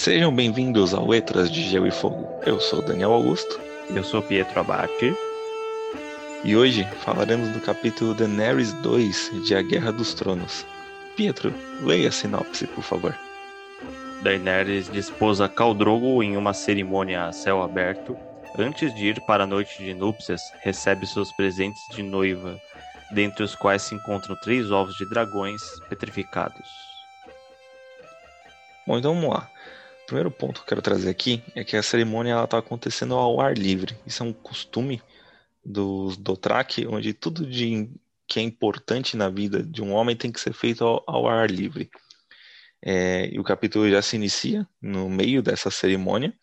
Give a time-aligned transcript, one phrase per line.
[0.00, 2.26] Sejam bem-vindos ao Letras de Gelo e Fogo.
[2.46, 3.60] Eu sou Daniel Augusto.
[3.90, 5.14] Eu sou Pietro Abate.
[6.42, 10.64] E hoje falaremos do capítulo Daenerys 2 de A Guerra dos Tronos.
[11.16, 11.52] Pietro,
[11.82, 13.14] leia a sinopse, por favor.
[14.22, 18.16] Daenerys dispôs a Khal Drogo em uma cerimônia a céu aberto.
[18.58, 22.58] Antes de ir para a noite de núpcias, recebe seus presentes de noiva,
[23.12, 25.60] dentre os quais se encontram três ovos de dragões
[25.90, 26.66] petrificados.
[28.86, 29.50] Bom, então vamos lá.
[30.10, 33.56] Primeiro ponto que eu quero trazer aqui é que a cerimônia está acontecendo ao ar
[33.56, 33.96] livre.
[34.04, 35.00] Isso é um costume
[35.64, 37.88] dos Dothraki, onde tudo de,
[38.26, 41.48] que é importante na vida de um homem tem que ser feito ao, ao ar
[41.48, 41.88] livre.
[42.82, 46.34] É, e o capítulo já se inicia no meio dessa cerimônia.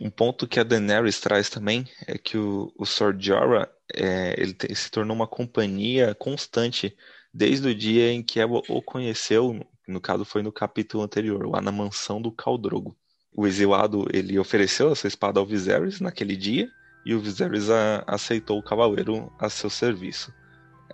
[0.00, 4.54] Um ponto que a Daenerys traz também é que o, o Sor Jorah é, ele
[4.54, 6.96] te, se tornou uma companhia constante
[7.34, 11.60] desde o dia em que ela o conheceu no caso foi no capítulo anterior, lá
[11.60, 12.96] na mansão do Caldrogo.
[13.36, 16.68] O exilado ele ofereceu essa espada ao Viserys naquele dia
[17.04, 20.32] e o Viserys a, aceitou o cavaleiro a seu serviço.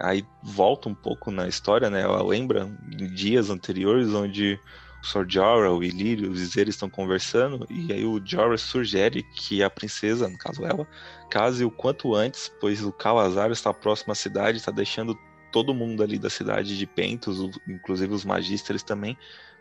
[0.00, 2.02] Aí volta um pouco na história, né?
[2.02, 4.58] Ela lembra em dias anteriores onde
[5.02, 5.26] o Sr.
[5.28, 10.28] Jorah, o Illyrio, o Viserys estão conversando e aí o Jorah sugere que a princesa,
[10.28, 10.86] no caso ela,
[11.30, 15.16] case o quanto antes, pois o Calazar está próximo à cidade, está deixando
[15.52, 19.16] todo mundo ali da cidade de Pentos, inclusive os magísteres também,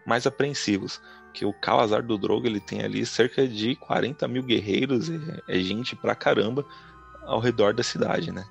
[0.06, 1.02] mais apreensivos.
[1.34, 5.60] Que o Calazar do Drogo ele tem ali cerca de 40 mil guerreiros, é, é
[5.60, 6.66] gente pra caramba
[7.24, 8.44] ao redor da cidade, né?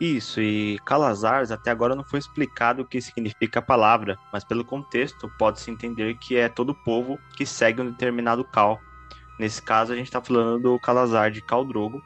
[0.00, 4.64] Isso, e Calazars até agora não foi explicado o que significa a palavra, mas pelo
[4.64, 8.80] contexto pode-se entender que é todo povo que segue um determinado Cal.
[9.38, 12.02] Nesse caso a gente está falando do Calazar de Cal Drogo,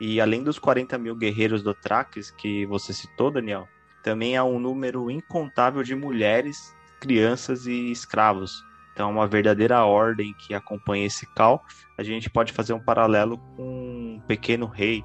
[0.00, 3.68] e além dos 40 mil guerreiros do Traques que você citou, Daniel,
[4.02, 8.62] também há um número incontável de mulheres, crianças e escravos.
[8.92, 11.64] Então, uma verdadeira ordem que acompanha esse cal.
[11.96, 15.04] A gente pode fazer um paralelo com um pequeno rei,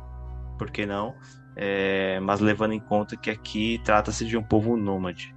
[0.57, 1.15] por que não?
[1.55, 5.33] É, mas levando em conta que aqui trata-se de um povo nômade.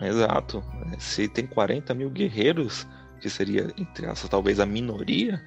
[0.00, 0.62] Exato.
[0.98, 2.86] Se tem 40 mil guerreiros,
[3.20, 5.42] que seria, entre essas, talvez a minoria,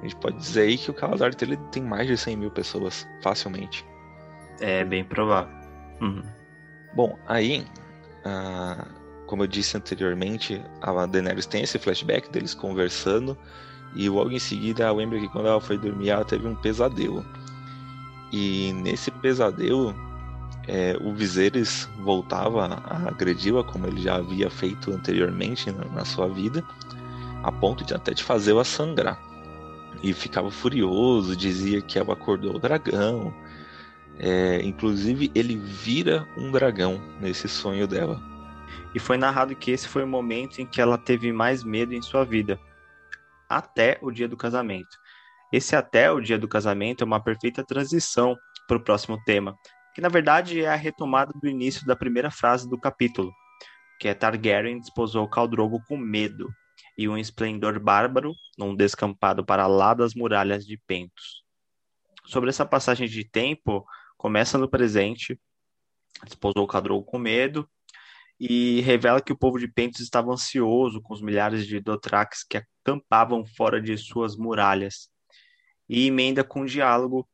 [0.00, 3.84] a gente pode dizer aí que o Calazar tem mais de 100 mil pessoas, facilmente.
[4.60, 5.65] É bem provável.
[6.00, 6.22] Uhum.
[6.94, 7.66] Bom, aí,
[8.24, 8.86] ah,
[9.26, 13.36] como eu disse anteriormente, a Daenerys tem esse flashback deles conversando
[13.94, 17.24] e logo em seguida lembra que quando ela foi dormir ela teve um pesadelo.
[18.32, 19.94] E nesse pesadelo,
[20.68, 26.28] é, o Viserys voltava a agredi-la como ele já havia feito anteriormente na, na sua
[26.28, 26.62] vida,
[27.42, 29.18] a ponto de até de fazê-la sangrar.
[30.02, 33.32] E ficava furioso, dizia que ela acordou o dragão,
[34.18, 38.20] é, inclusive, ele vira um dragão nesse sonho dela.
[38.94, 42.00] E foi narrado que esse foi o momento em que ela teve mais medo em
[42.00, 42.58] sua vida,
[43.48, 44.96] até o dia do casamento.
[45.52, 49.56] Esse até o dia do casamento é uma perfeita transição para o próximo tema,
[49.94, 53.32] que na verdade é a retomada do início da primeira frase do capítulo,
[54.00, 56.48] que é Targaryen desposou Khal Drogo com medo
[56.98, 61.44] e um esplendor bárbaro num descampado para lá das muralhas de Pentos.
[62.24, 63.86] Sobre essa passagem de tempo,
[64.26, 65.38] começa no presente,
[66.24, 67.64] desposou o Cadrou com medo
[68.40, 72.58] e revela que o povo de Pentos estava ansioso com os milhares de Dothraques que
[72.58, 75.08] acampavam fora de suas muralhas.
[75.88, 77.28] E emenda com um diálogo.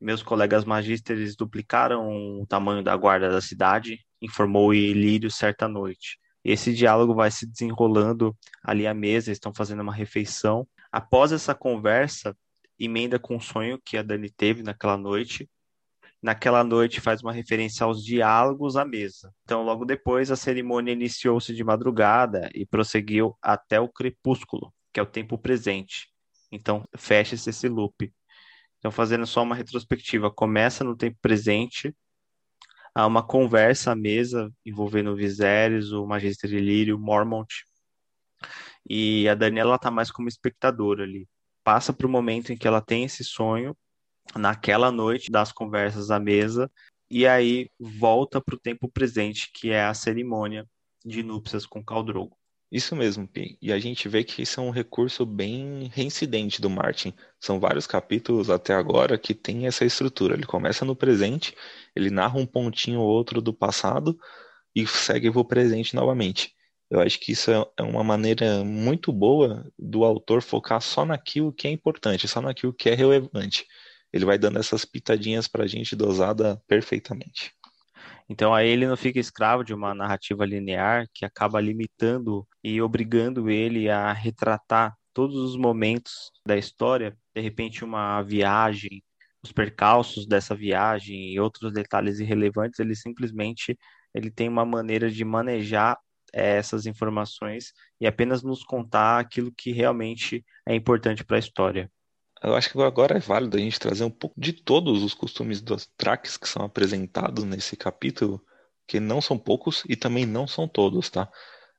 [0.00, 6.18] Meus colegas magísteres duplicaram o tamanho da guarda da cidade, informou Ilírio certa noite.
[6.44, 10.66] Esse diálogo vai se desenrolando ali à mesa, estão fazendo uma refeição.
[10.90, 12.36] Após essa conversa,
[12.76, 15.48] emenda com o sonho que a Dani teve naquela noite,
[16.22, 19.34] naquela noite faz uma referência aos diálogos à mesa.
[19.42, 25.02] Então, logo depois, a cerimônia iniciou-se de madrugada e prosseguiu até o crepúsculo, que é
[25.02, 26.08] o tempo presente.
[26.50, 28.12] Então, fecha-se esse loop.
[28.78, 31.94] Então, fazendo só uma retrospectiva, começa no tempo presente,
[32.94, 37.64] há uma conversa à mesa envolvendo o Viserys, o Magister Ilírio, Mormont,
[38.88, 41.28] e a Daniela está mais como espectadora ali.
[41.64, 43.76] Passa para o momento em que ela tem esse sonho
[44.36, 46.70] naquela noite das conversas à mesa
[47.10, 50.66] e aí volta para o tempo presente, que é a cerimônia
[51.04, 52.36] de núpcias com Caldrogo.
[52.70, 53.58] Isso mesmo, Pi.
[53.60, 57.12] E a gente vê que isso é um recurso bem reincidente do Martin.
[57.38, 60.32] São vários capítulos até agora que tem essa estrutura.
[60.32, 61.54] Ele começa no presente,
[61.94, 64.18] ele narra um pontinho ou outro do passado
[64.74, 66.54] e segue para o presente novamente.
[66.90, 71.52] Eu acho que isso é, é uma maneira muito boa do autor focar só naquilo
[71.52, 73.66] que é importante, só naquilo que é relevante
[74.12, 77.52] ele vai dando essas pitadinhas pra gente dosada perfeitamente.
[78.28, 83.50] Então aí ele não fica escravo de uma narrativa linear que acaba limitando e obrigando
[83.50, 89.02] ele a retratar todos os momentos da história, de repente uma viagem,
[89.42, 93.76] os percalços dessa viagem e outros detalhes irrelevantes, ele simplesmente
[94.14, 95.98] ele tem uma maneira de manejar
[96.32, 101.90] é, essas informações e apenas nos contar aquilo que realmente é importante para a história.
[102.42, 105.60] Eu acho que agora é válido a gente trazer um pouco de todos os costumes
[105.60, 108.44] dos tracks que são apresentados nesse capítulo,
[108.86, 111.30] que não são poucos e também não são todos, tá?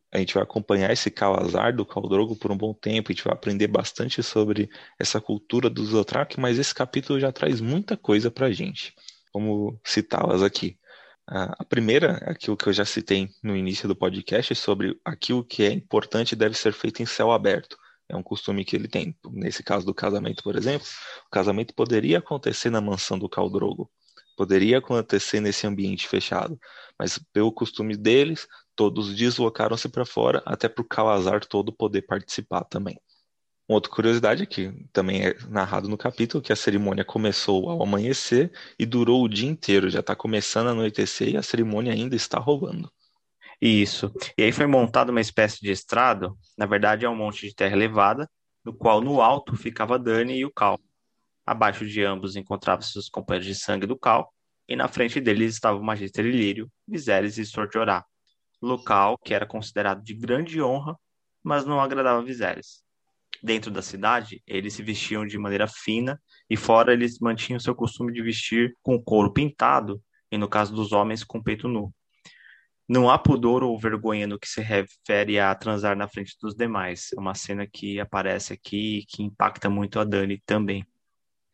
[0.09, 3.33] A gente vai acompanhar esse Calazar do Caldrogo por um bom tempo, a gente vai
[3.33, 8.51] aprender bastante sobre essa cultura dos Dothraki, mas esse capítulo já traz muita coisa pra
[8.51, 8.93] gente.
[9.33, 10.77] Vamos citá-las aqui.
[11.27, 15.63] A primeira é aquilo que eu já citei no início do podcast sobre aquilo que
[15.63, 17.77] é importante deve ser feito em céu aberto.
[18.13, 19.17] É um costume que ele tem.
[19.31, 20.87] Nesse caso do casamento, por exemplo,
[21.25, 23.89] o casamento poderia acontecer na mansão do Caldrogo,
[24.37, 26.59] poderia acontecer nesse ambiente fechado,
[26.97, 32.63] mas pelo costume deles, todos deslocaram-se para fora, até para o Calazar todo poder participar
[32.65, 32.99] também.
[33.67, 38.51] Uma outra curiosidade que também é narrado no capítulo, que a cerimônia começou ao amanhecer
[38.77, 42.37] e durou o dia inteiro, já está começando a anoitecer e a cerimônia ainda está
[42.37, 42.91] rolando.
[43.65, 44.13] Isso.
[44.37, 47.73] E aí foi montada uma espécie de estrado, na verdade é um monte de terra
[47.73, 48.29] elevada,
[48.61, 50.77] no qual no alto ficava Dani e o Cal.
[51.45, 54.33] Abaixo de ambos encontravam-se os companheiros de sangue do Cal,
[54.67, 58.03] e na frente deles estava o Magister Ilírio, Viserys e Sortiorá,
[58.61, 60.99] local que era considerado de grande honra,
[61.41, 62.83] mas não agradava Viserys.
[63.41, 68.11] Dentro da cidade, eles se vestiam de maneira fina e fora eles mantinham seu costume
[68.11, 71.93] de vestir com couro pintado e no caso dos homens com peito nu.
[72.87, 77.09] Não há pudor ou vergonha no que se refere a transar na frente dos demais.
[77.15, 80.85] É uma cena que aparece aqui e que impacta muito a Dani também.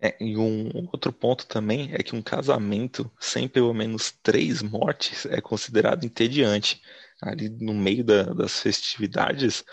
[0.01, 5.25] É, e um outro ponto também é que um casamento sem pelo menos três mortes
[5.25, 6.81] é considerado entediante.
[7.21, 9.63] Ali no meio da, das festividades,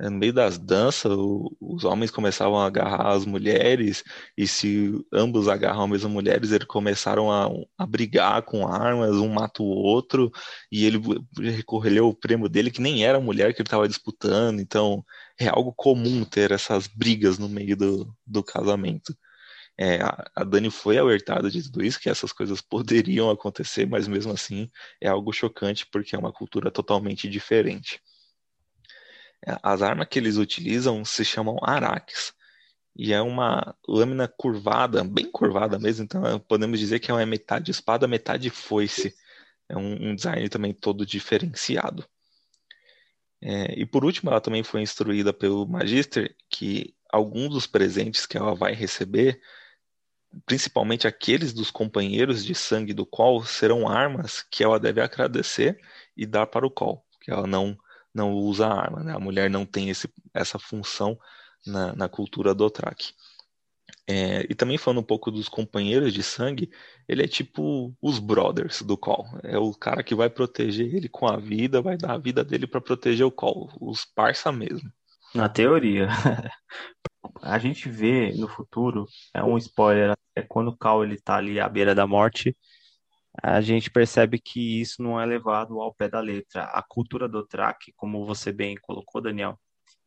[0.00, 4.02] no meio das danças, o, os homens começavam a agarrar as mulheres,
[4.36, 7.48] e se ambos agarram as mesmas mulheres, eles começaram a,
[7.78, 10.30] a brigar com armas, um mata o outro,
[10.70, 11.00] e ele
[11.38, 15.04] recorreu o prêmio dele, que nem era a mulher que ele estava disputando, então
[15.38, 19.16] é algo comum ter essas brigas no meio do, do casamento.
[19.78, 19.98] É,
[20.36, 24.70] a Dani foi alertada de tudo isso, que essas coisas poderiam acontecer, mas mesmo assim
[25.00, 28.00] é algo chocante porque é uma cultura totalmente diferente.
[29.46, 32.32] É, as armas que eles utilizam se chamam araques,
[32.96, 38.06] e é uma lâmina curvada, bem curvada mesmo, então podemos dizer que é metade espada,
[38.06, 39.14] metade foice.
[39.68, 42.06] É um, um design também todo diferenciado.
[43.42, 48.36] É, e por último, ela também foi instruída pelo Magister que alguns dos presentes que
[48.36, 49.40] ela vai receber
[50.46, 55.78] principalmente aqueles dos companheiros de sangue do Col, serão armas que ela deve agradecer
[56.16, 57.76] e dar para o Col, que ela não,
[58.14, 59.02] não usa arma.
[59.02, 59.12] Né?
[59.14, 61.18] A mulher não tem esse, essa função
[61.66, 63.12] na, na cultura do Otrak.
[64.06, 66.70] É, e também falando um pouco dos companheiros de sangue,
[67.08, 69.26] ele é tipo os brothers do Col.
[69.42, 72.66] É o cara que vai proteger ele com a vida, vai dar a vida dele
[72.66, 74.90] para proteger o Col, os parça mesmo.
[75.34, 76.08] Na teoria.
[77.42, 81.58] a gente vê no futuro, é um spoiler, é quando o Cal ele tá ali
[81.58, 82.56] à beira da morte,
[83.42, 86.64] a gente percebe que isso não é levado ao pé da letra.
[86.64, 89.58] A cultura do track, como você bem colocou, Daniel,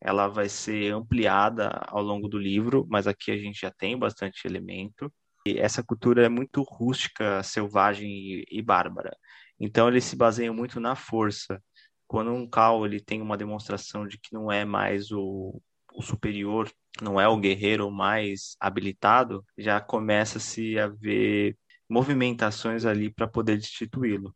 [0.02, 4.46] ela vai ser ampliada ao longo do livro, mas aqui a gente já tem bastante
[4.48, 5.12] elemento.
[5.46, 9.16] E essa cultura é muito rústica, selvagem e, e bárbara.
[9.60, 11.62] Então eles se baseiam muito na força.
[12.08, 15.62] Quando um Cal ele tem uma demonstração de que não é mais o,
[15.94, 21.58] o superior não é o guerreiro mais habilitado, já começa-se a ver
[21.90, 24.36] movimentações ali para poder destituí-lo.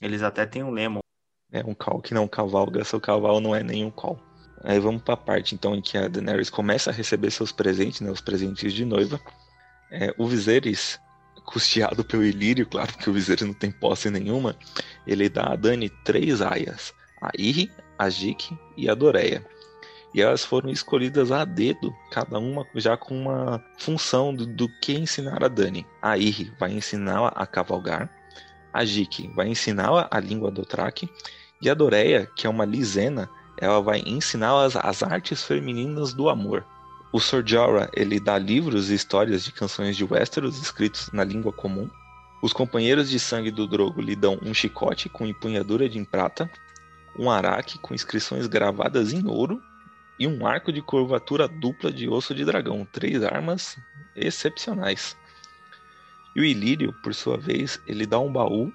[0.00, 1.00] Eles até têm um lema.
[1.50, 4.20] É um cal que não cavalga, seu cavalo não é nenhum cal.
[4.62, 8.00] Aí vamos para a parte então em que a Daenerys começa a receber seus presentes,
[8.00, 9.20] né, os presentes de noiva.
[9.90, 11.00] É, o Viserys,
[11.46, 14.56] custeado pelo Ilírio, claro que o Viserys não tem posse nenhuma,
[15.06, 19.44] ele dá a Dani três aias, a Irri, a Jik e a Doreia.
[20.18, 24.92] E elas foram escolhidas a dedo, cada uma já com uma função do, do que
[24.92, 25.86] ensinar a Dani.
[26.02, 28.10] A Irri vai ensiná-la a cavalgar,
[28.72, 31.08] a Jiki vai ensiná-la a língua do Traque,
[31.62, 36.66] e a Doreia, que é uma lisena, ela vai ensiná-las as artes femininas do amor.
[37.12, 41.52] O Sor Jorah, ele dá livros e histórias de canções de Westeros escritos na língua
[41.52, 41.88] comum.
[42.42, 46.50] Os companheiros de sangue do Drogo lhe dão um chicote com empunhadura de prata,
[47.16, 49.62] um araque com inscrições gravadas em ouro
[50.18, 53.78] e um arco de curvatura dupla de osso de dragão, três armas
[54.16, 55.16] excepcionais.
[56.34, 58.72] E o Ilírio, por sua vez, ele dá um baú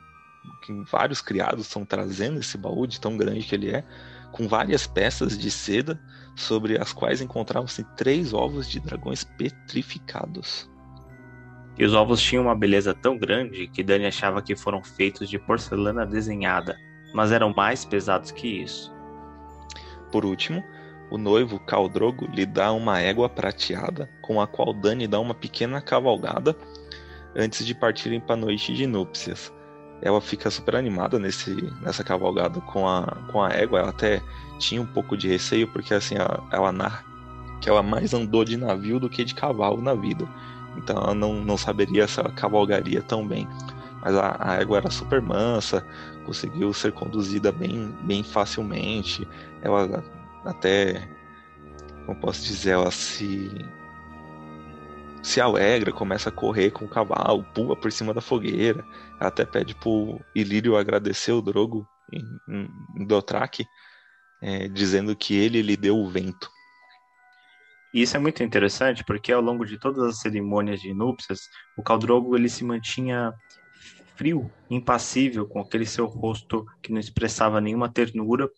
[0.61, 3.83] que vários criados estão trazendo esse baú de tão grande que ele é,
[4.31, 5.99] com várias peças de seda
[6.35, 10.69] sobre as quais encontravam-se três ovos de dragões petrificados.
[11.77, 15.39] E os ovos tinham uma beleza tão grande que Dani achava que foram feitos de
[15.39, 16.77] porcelana desenhada,
[17.13, 18.93] mas eram mais pesados que isso.
[20.11, 20.63] Por último,
[21.13, 25.79] o noivo Caldrogo lhe dá uma égua prateada, com a qual Dani dá uma pequena
[25.79, 26.57] cavalgada
[27.35, 29.53] antes de partirem para a noite de núpcias.
[30.01, 33.81] Ela fica super animada nesse, nessa cavalgada com a, com a égua.
[33.81, 34.23] Ela até
[34.57, 37.05] tinha um pouco de receio, porque assim, ela, ela narra
[37.61, 40.27] que ela mais andou de navio do que de cavalo na vida.
[40.75, 43.47] Então ela não, não saberia se ela cavalgaria tão bem.
[44.01, 45.85] Mas a, a égua era super mansa,
[46.25, 49.27] conseguiu ser conduzida bem, bem facilmente.
[49.61, 50.03] Ela
[50.45, 51.07] até,
[52.05, 53.49] como posso dizer, ela se
[55.23, 58.85] se alegra, começa a correr com o cavalo, pula por cima da fogueira.
[59.19, 63.07] Ela até pede pro Ilírio agradecer o Drogo em, em,
[64.41, 66.51] é, dizendo que ele lhe deu o vento.
[67.93, 71.39] E isso é muito interessante porque ao longo de todas as cerimônias de núpcias,
[71.77, 73.31] o Caldrogo ele se mantinha
[74.17, 78.49] frio, impassível, com aquele seu rosto que não expressava nenhuma ternura.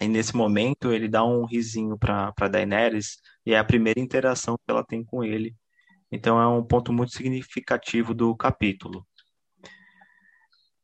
[0.00, 4.70] E nesse momento ele dá um risinho para Daenerys e é a primeira interação que
[4.70, 5.54] ela tem com ele.
[6.10, 9.06] Então é um ponto muito significativo do capítulo.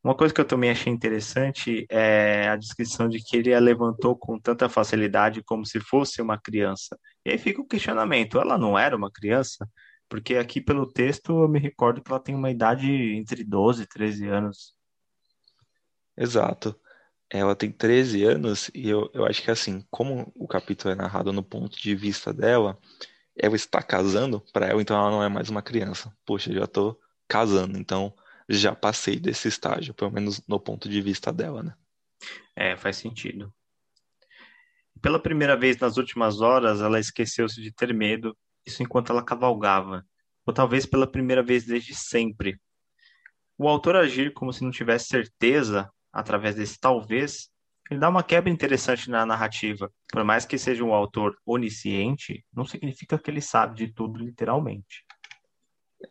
[0.04, 4.16] Uma coisa que eu também achei interessante é a descrição de que ele a levantou
[4.16, 6.96] com tanta facilidade como se fosse uma criança.
[7.24, 9.68] E aí fica o questionamento: ela não era uma criança?
[10.08, 13.86] Porque aqui pelo texto eu me recordo que ela tem uma idade entre 12 e
[13.86, 14.76] 13 anos.
[16.16, 16.78] Exato.
[17.30, 21.32] Ela tem 13 anos e eu, eu acho que assim, como o capítulo é narrado
[21.32, 22.78] no ponto de vista dela,
[23.36, 26.12] ela está casando para ela, então ela não é mais uma criança.
[26.24, 28.14] Poxa, já tô casando, então
[28.48, 31.74] já passei desse estágio, pelo menos no ponto de vista dela, né?
[32.54, 33.52] É, faz sentido.
[35.02, 40.04] Pela primeira vez nas últimas horas, ela esqueceu-se de ter medo, isso enquanto ela cavalgava,
[40.46, 42.58] ou talvez pela primeira vez desde sempre.
[43.58, 47.50] O autor agir como se não tivesse certeza, através desse talvez,
[47.90, 49.92] ele dá uma quebra interessante na narrativa.
[50.10, 55.04] Por mais que seja um autor onisciente, não significa que ele sabe de tudo literalmente.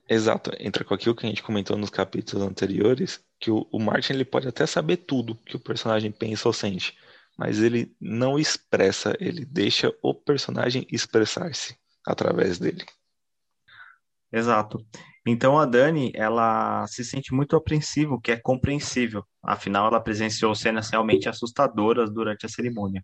[0.08, 4.14] Exato, entra com aquilo que a gente comentou nos capítulos anteriores, que o, o Martin
[4.14, 6.98] ele pode até saber tudo que o personagem pensa ou sente,
[7.38, 12.86] mas ele não expressa, ele deixa o personagem expressar-se através dele.
[14.32, 14.86] Exato.
[15.26, 19.24] Então a Dani, ela se sente muito apreensiva, o que é compreensível.
[19.44, 23.04] Afinal, ela presenciou cenas realmente assustadoras durante a cerimônia.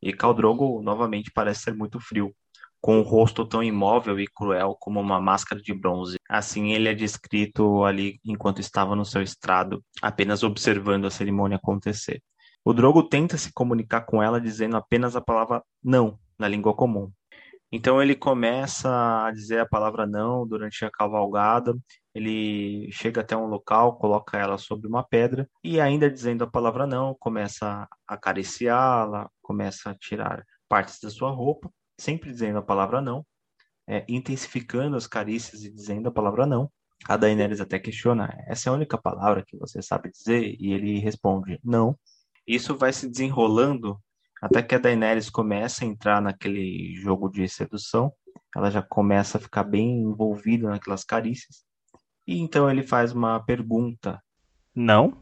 [0.00, 2.32] E Caldrogo novamente parece ser muito frio
[2.80, 6.18] com o rosto tão imóvel e cruel como uma máscara de bronze.
[6.28, 12.22] Assim ele é descrito ali enquanto estava no seu estrado, apenas observando a cerimônia acontecer.
[12.64, 17.10] O Drogo tenta se comunicar com ela dizendo apenas a palavra não na língua comum.
[17.72, 21.76] Então ele começa a dizer a palavra não durante a cavalgada.
[22.14, 26.86] Ele chega até um local, coloca ela sobre uma pedra e ainda dizendo a palavra
[26.86, 33.00] não, começa a acariciá-la, começa a tirar partes da sua roupa sempre dizendo a palavra
[33.00, 33.24] não,
[33.86, 36.70] é, intensificando as carícias e dizendo a palavra não.
[37.06, 40.56] A Daenerys até questiona, essa é a única palavra que você sabe dizer?
[40.58, 41.96] E ele responde, não.
[42.46, 44.00] Isso vai se desenrolando
[44.40, 48.12] até que a Daenerys começa a entrar naquele jogo de sedução.
[48.54, 51.64] Ela já começa a ficar bem envolvida naquelas carícias.
[52.26, 54.22] E então ele faz uma pergunta.
[54.74, 55.16] Não?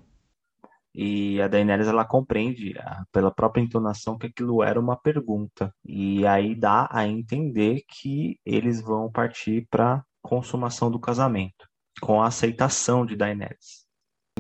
[0.95, 2.75] E a Daenerys ela compreende
[3.11, 5.75] pela própria entonação que aquilo era uma pergunta.
[5.85, 11.69] E aí dá a entender que eles vão partir para consumação do casamento,
[12.01, 13.84] com a aceitação de Daenerys.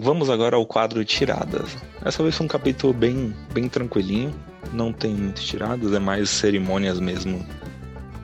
[0.00, 1.76] Vamos agora ao quadro tiradas.
[2.04, 4.34] Essa vez foi um capítulo bem, bem tranquilinho,
[4.72, 7.46] não tem muitas tiradas, é mais cerimônias mesmo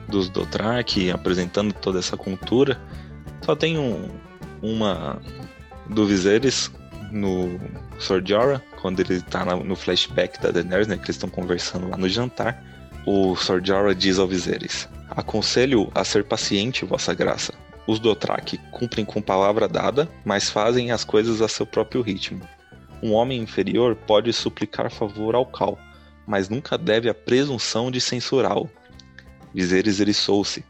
[0.09, 2.77] dos Dothraki, apresentando toda essa cultura.
[3.41, 4.09] Só tem um,
[4.61, 5.21] uma
[5.89, 6.69] do Viserys
[7.09, 7.57] no
[7.97, 11.95] Sword Jorah, quando ele tá no flashback da Daenerys, né, que eles estão conversando lá
[11.95, 12.61] no jantar,
[13.07, 17.53] o Sword Jorah diz ao Viserys: Aconselho a ser paciente, vossa graça.
[17.87, 22.47] Os Dothraki cumprem com palavra dada, mas fazem as coisas a seu próprio ritmo.
[23.01, 25.77] Um homem inferior pode suplicar favor ao Cal,
[26.27, 28.69] mas nunca deve a presunção de censurá-lo.
[29.53, 30.63] Viserys eriçou-se.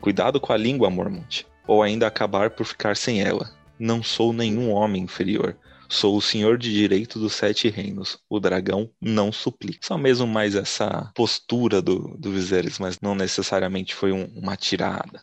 [0.00, 3.50] Cuidado com a língua, Mormont, ou ainda acabar por ficar sem ela.
[3.78, 5.56] Não sou nenhum homem inferior.
[5.88, 8.18] Sou o senhor de direito dos sete reinos.
[8.28, 9.80] O dragão não suplica.
[9.82, 15.22] Só mesmo mais essa postura do, do Viserys, mas não necessariamente foi um, uma tirada.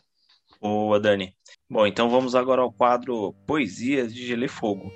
[0.62, 1.34] Boa, Dani.
[1.68, 4.92] Bom, então vamos agora ao quadro Poesias de Gelo e Fogo.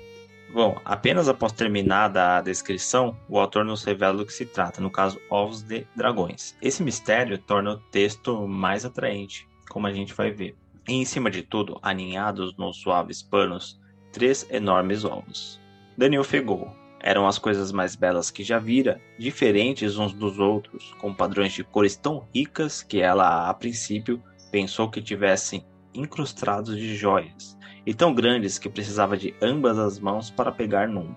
[0.53, 4.89] Bom, apenas após terminada a descrição, o autor nos revela do que se trata, no
[4.89, 6.55] caso, ovos de dragões.
[6.61, 10.55] Esse mistério torna o texto mais atraente, como a gente vai ver.
[10.87, 13.77] E em cima de tudo, aninhados nos suaves panos,
[14.13, 15.59] três enormes ovos.
[15.97, 16.71] Daniel fegou.
[17.01, 21.63] Eram as coisas mais belas que já vira, diferentes uns dos outros, com padrões de
[21.63, 24.23] cores tão ricas que ela, a princípio,
[24.57, 30.31] pensou que tivessem incrustados de joias e tão grandes que precisava de ambas as mãos
[30.31, 31.15] para pegar num.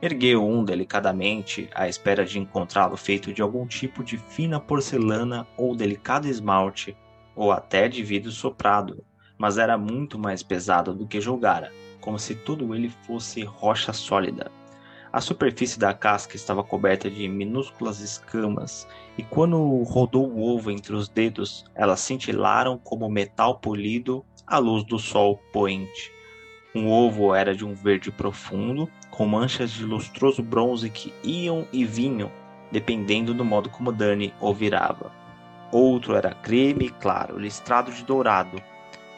[0.00, 5.74] Ergueu um delicadamente, à espera de encontrá-lo feito de algum tipo de fina porcelana ou
[5.74, 6.96] delicado esmalte,
[7.34, 9.04] ou até de vidro soprado,
[9.36, 14.48] mas era muito mais pesado do que julgara, como se tudo ele fosse rocha sólida.
[15.14, 18.84] A superfície da casca estava coberta de minúsculas escamas,
[19.16, 24.82] e quando rodou o ovo entre os dedos, elas cintilaram como metal polido à luz
[24.82, 26.10] do sol poente.
[26.74, 31.84] Um ovo era de um verde profundo, com manchas de lustroso bronze que iam e
[31.84, 32.28] vinham,
[32.72, 35.12] dependendo do modo como Dani o virava.
[35.70, 38.60] Outro era creme claro, listrado de dourado.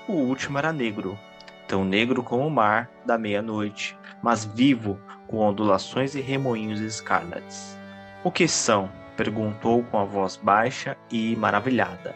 [0.06, 1.18] O último era negro,
[1.66, 7.76] tão negro como o mar da meia-noite, mas vivo, com ondulações e remoinhos escarlates.
[8.25, 8.90] O que são?
[9.16, 12.14] perguntou com a voz baixa e maravilhada.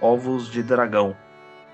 [0.00, 1.16] Ovos de dragão,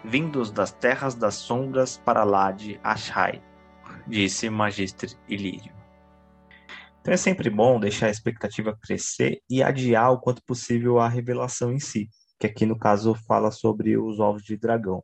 [0.03, 3.43] vindos das terras das sombras para lá de Ashai,
[4.07, 5.73] disse Magistre Ilírio.
[7.01, 11.73] Então é sempre bom deixar a expectativa crescer e adiar o quanto possível a revelação
[11.73, 12.09] em si,
[12.39, 15.03] que aqui no caso fala sobre os ovos de dragão.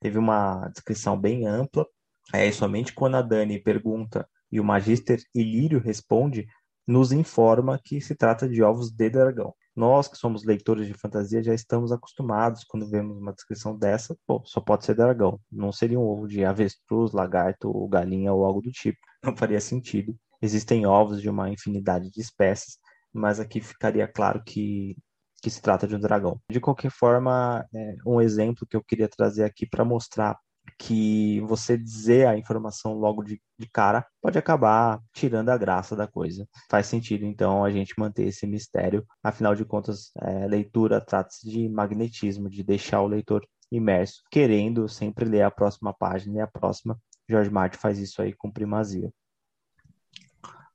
[0.00, 1.84] Teve uma descrição bem ampla,
[2.32, 6.46] é somente quando a Dani pergunta e o Magister Ilírio responde,
[6.86, 9.54] nos informa que se trata de ovos de dragão.
[9.74, 14.42] Nós, que somos leitores de fantasia, já estamos acostumados quando vemos uma descrição dessa, pô,
[14.44, 15.40] só pode ser dragão.
[15.50, 18.98] Não seria um ovo de avestruz, lagarto ou galinha ou algo do tipo.
[19.24, 20.14] Não faria sentido.
[20.42, 22.76] Existem ovos de uma infinidade de espécies,
[23.12, 24.96] mas aqui ficaria claro que,
[25.40, 26.38] que se trata de um dragão.
[26.50, 30.36] De qualquer forma, é um exemplo que eu queria trazer aqui para mostrar
[30.78, 36.06] que você dizer a informação logo de, de, cara pode acabar tirando a graça da
[36.06, 36.48] coisa.
[36.70, 39.06] Faz sentido, então, a gente manter esse mistério.
[39.22, 45.24] Afinal de contas, é, leitura trata-se de magnetismo, de deixar o leitor imerso, querendo sempre
[45.24, 46.98] ler a próxima página e a próxima.
[47.28, 49.12] George Martin faz isso aí com primazia.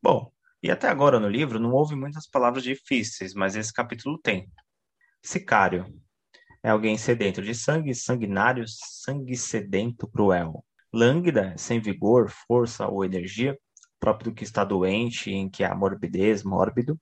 [0.01, 4.51] Bom, e até agora no livro não houve muitas palavras difíceis, mas esse capítulo tem.
[5.21, 5.85] Sicário,
[6.67, 10.65] é alguém sedento de sangue, sanguinário, sangue sedento, cruel.
[10.91, 13.57] Lânguida, sem vigor, força ou energia,
[13.97, 16.99] próprio do que está doente, em que há morbidez, mórbido.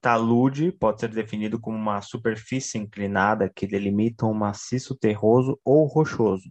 [0.00, 6.50] Talude pode ser definido como uma superfície inclinada que delimita um maciço terroso ou rochoso.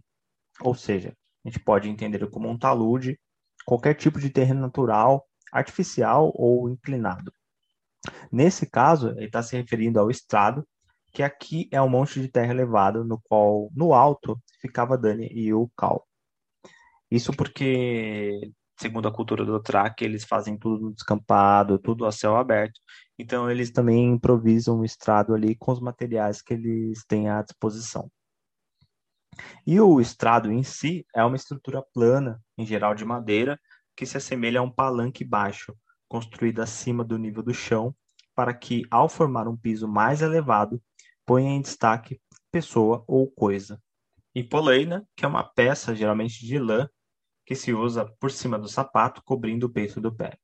[0.60, 1.12] Ou seja,
[1.44, 3.18] a gente pode entender como um talude,
[3.66, 7.32] qualquer tipo de terreno natural, artificial ou inclinado.
[8.30, 10.64] Nesse caso, ele está se referindo ao estrado,
[11.18, 15.52] que aqui é um monte de terra elevada, no qual, no alto, ficava Dani e
[15.52, 16.06] o Cal.
[17.10, 22.80] Isso porque, segundo a cultura do Track, eles fazem tudo descampado, tudo a céu aberto.
[23.18, 28.08] Então, eles também improvisam o estrado ali com os materiais que eles têm à disposição.
[29.66, 33.58] E o estrado em si é uma estrutura plana, em geral de madeira,
[33.96, 35.76] que se assemelha a um palanque baixo,
[36.08, 37.92] construído acima do nível do chão,
[38.36, 40.80] para que, ao formar um piso mais elevado,
[41.28, 42.18] ponha em destaque
[42.50, 43.78] pessoa ou coisa.
[44.34, 46.88] E poleina, que é uma peça geralmente de lã
[47.44, 50.38] que se usa por cima do sapato, cobrindo o peito do pé.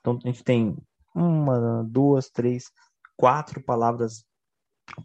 [0.00, 0.76] Então a gente tem
[1.14, 2.72] uma, duas, três,
[3.16, 4.24] quatro palavras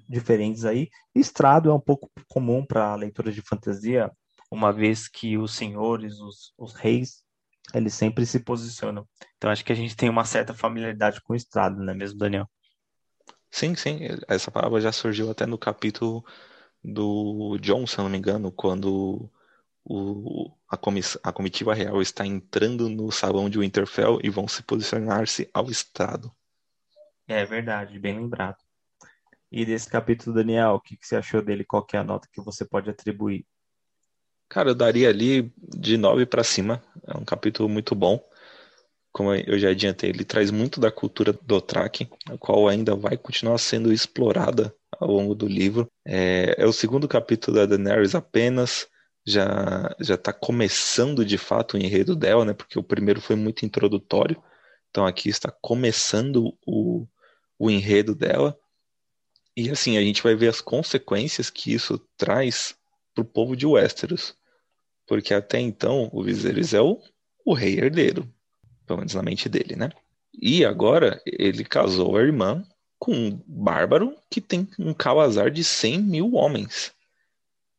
[0.09, 0.89] diferentes aí.
[1.13, 4.12] Estrado é um pouco comum para leituras de fantasia,
[4.49, 7.23] uma vez que os senhores, os, os reis,
[7.75, 9.07] eles sempre se posicionam.
[9.38, 12.17] Então acho que a gente tem uma certa familiaridade com o estrado, não é mesmo,
[12.17, 12.49] Daniel?
[13.54, 16.26] Sim, sim, essa palavra já surgiu até no capítulo
[16.84, 19.30] do John, se não me engano, quando
[19.86, 24.63] o, a, comiss, a comitiva real está entrando no salão de Winterfell e vão se
[24.63, 26.34] posicionar-se ao estrado.
[27.28, 28.58] É verdade, bem lembrado.
[29.52, 31.63] E desse capítulo, Daniel, o que, que você achou dele?
[31.63, 33.46] Qual é a nota que você pode atribuir?
[34.50, 36.84] Cara, eu daria ali de 9 para cima.
[37.06, 38.20] É um capítulo muito bom
[39.13, 43.15] como eu já adiantei, ele traz muito da cultura do Track, a qual ainda vai
[43.15, 45.88] continuar sendo explorada ao longo do livro.
[46.06, 48.88] É, é o segundo capítulo da Daenerys apenas,
[49.26, 52.54] já já está começando de fato o enredo dela, né?
[52.54, 54.41] Porque o primeiro foi muito introdutório,
[54.89, 57.08] então aqui está começando o,
[57.60, 58.58] o enredo dela.
[59.56, 62.76] E assim, a gente vai ver as consequências que isso traz
[63.13, 64.36] para o povo de Westeros.
[65.06, 66.99] Porque até então o Viserys é o
[67.45, 68.28] o rei herdeiro,
[68.93, 69.89] pelo menos na mente dele, né?
[70.34, 72.63] E agora ele casou a irmã
[72.99, 76.93] com um bárbaro que tem um calazar de 100 mil homens.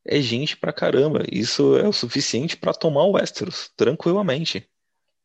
[0.05, 1.25] É gente pra caramba.
[1.31, 4.69] Isso é o suficiente para tomar o Westeros, tranquilamente.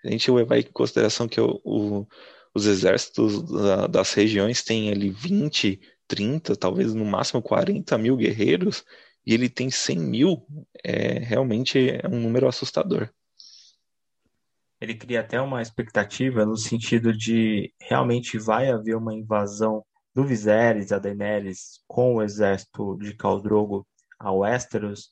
[0.04, 2.08] A gente levar em consideração que o, o,
[2.54, 8.86] os exércitos da, das regiões têm ali 20, 30, talvez no máximo 40 mil guerreiros,
[9.26, 10.48] e ele tem 100 mil,
[10.84, 13.10] é, realmente é um número assustador.
[14.80, 20.92] Ele cria até uma expectativa no sentido de realmente vai haver uma invasão do Viserys,
[20.92, 23.88] a Daenerys, com o exército de Khal Drogo
[24.18, 25.12] a Westeros.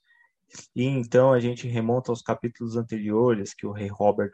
[0.75, 4.31] E então a gente remonta aos capítulos anteriores que o rei Robert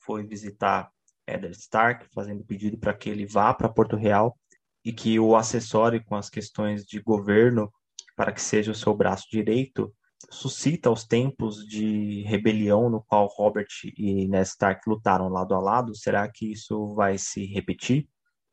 [0.00, 0.90] foi visitar
[1.26, 4.36] Eddard Stark, fazendo pedido para que ele vá para Porto Real
[4.84, 7.72] e que o assessore com as questões de governo
[8.16, 9.94] para que seja o seu braço direito,
[10.30, 15.94] suscita os tempos de rebelião no qual Robert e Ned Stark lutaram lado a lado.
[15.94, 18.08] Será que isso vai se repetir?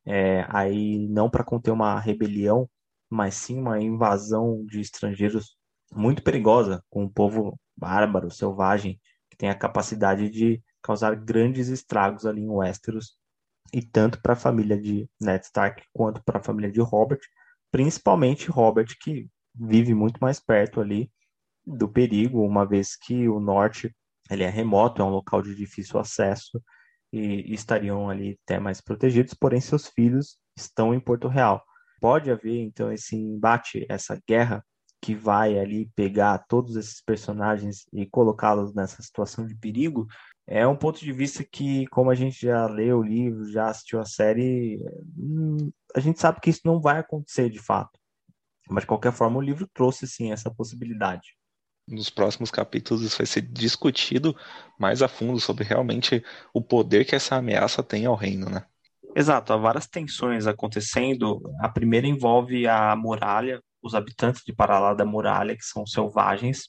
[0.06, 2.68] É, aí não para conter uma rebelião,
[3.08, 5.56] mas sim uma invasão de estrangeiros
[5.92, 12.24] muito perigosa, com um povo bárbaro, selvagem, que tem a capacidade de causar grandes estragos
[12.24, 13.16] ali em Westeros,
[13.72, 17.20] e tanto para a família de Ned Stark quanto para a família de Robert,
[17.70, 21.10] principalmente Robert, que vive muito mais perto ali
[21.66, 23.94] do perigo, uma vez que o norte
[24.30, 26.62] ele é remoto, é um local de difícil acesso
[27.12, 31.62] e, estariam ali até mais protegidos, porém seus filhos estão em Porto Real.
[32.00, 34.64] Pode haver então esse embate, essa guerra
[35.02, 40.06] que vai ali pegar todos esses personagens e colocá-los nessa situação de perigo,
[40.46, 44.00] é um ponto de vista que, como a gente já leu o livro, já assistiu
[44.00, 44.78] a série,
[45.16, 47.98] hum, a gente sabe que isso não vai acontecer de fato.
[48.68, 51.36] Mas, de qualquer forma, o livro trouxe, sim, essa possibilidade.
[51.88, 54.36] Nos próximos capítulos, isso vai ser discutido
[54.78, 58.64] mais a fundo sobre realmente o poder que essa ameaça tem ao reino, né?
[59.14, 61.42] Exato, há várias tensões acontecendo.
[61.60, 66.68] A primeira envolve a muralha, os habitantes de Paralá da muralha, que são selvagens,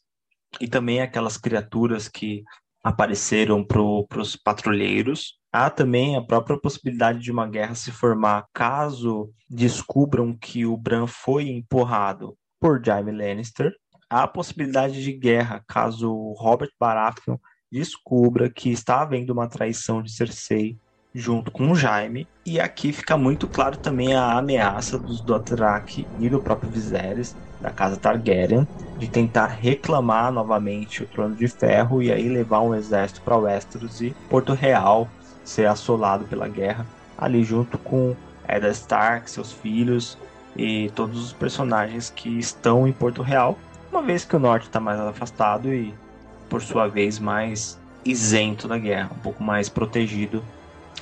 [0.59, 2.43] e também aquelas criaturas que
[2.83, 5.39] apareceram para os patrulheiros.
[5.51, 11.07] Há também a própria possibilidade de uma guerra se formar caso descubram que o Bran
[11.07, 13.71] foi empurrado por Jaime Lannister.
[14.11, 17.37] Há a possibilidade de guerra caso Robert Baratheon
[17.71, 20.77] descubra que está havendo uma traição de Cersei
[21.15, 22.27] junto com o Jaime.
[22.45, 27.69] E aqui fica muito claro também a ameaça dos Dothraki e do próprio Viserys, da
[27.69, 33.21] casa Targaryen, de tentar reclamar novamente o Trono de Ferro e aí levar um exército
[33.21, 35.07] para Westeros e Porto Real
[35.41, 36.85] ser assolado pela guerra,
[37.17, 38.13] ali junto com
[38.45, 40.17] Eddard Stark, seus filhos
[40.53, 43.57] e todos os personagens que estão em Porto Real,
[43.91, 46.01] uma vez que o norte está mais afastado e,
[46.49, 50.51] por sua vez, mais isento da guerra, um pouco mais protegido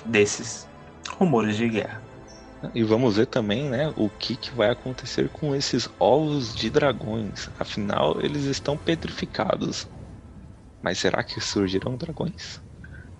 [0.05, 0.69] desses
[1.17, 2.03] rumores de guerra.
[2.73, 7.49] E vamos ver também, né, o que, que vai acontecer com esses ovos de dragões.
[7.59, 9.87] Afinal, eles estão petrificados.
[10.83, 12.61] Mas será que surgirão dragões?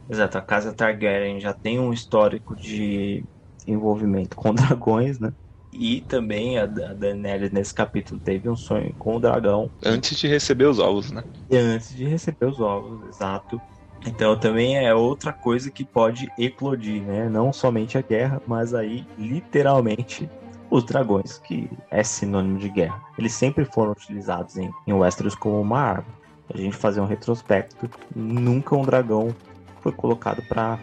[0.10, 3.28] Exato, a casa Targaryen já tem um histórico de
[3.68, 5.32] envolvimento com dragões, né?
[5.72, 9.70] E também a Daenerys nesse capítulo teve um sonho com o dragão.
[9.86, 11.24] Antes de receber os ovos, né?
[11.52, 13.62] Antes de receber os ovos, exato.
[14.06, 17.30] Então também é outra coisa que pode eclodir, né?
[17.30, 20.30] Não somente a guerra, mas aí literalmente
[20.70, 23.02] os dragões, que é sinônimo de guerra.
[23.18, 26.20] Eles sempre foram utilizados em, em Westeros como uma arma.
[26.52, 29.36] A gente fazer um retrospecto, nunca um dragão
[29.82, 30.80] foi colocado para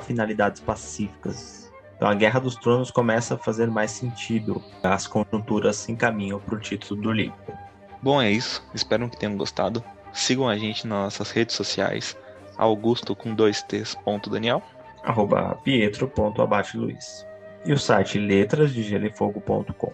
[0.00, 1.59] finalidades pacíficas.
[2.00, 4.64] Então a Guerra dos Tronos começa a fazer mais sentido.
[4.82, 7.36] As conjunturas se encaminham para o título do livro.
[8.00, 8.66] Bom, é isso.
[8.72, 9.84] Espero que tenham gostado.
[10.10, 12.16] Sigam a gente nas nossas redes sociais
[12.56, 14.62] augusto com dois t's ponto Daniel
[15.02, 17.26] arroba pietro ponto abate luiz
[17.64, 19.92] e o site letrasdegelefogo.com